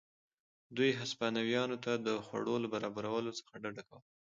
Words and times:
دوی 0.75 0.91
هسپانویانو 0.99 1.77
ته 1.85 1.91
د 2.07 2.07
خوړو 2.25 2.55
له 2.63 2.67
برابرولو 2.73 3.31
څخه 3.39 3.53
ډډه 3.63 3.83
کوله. 3.89 4.07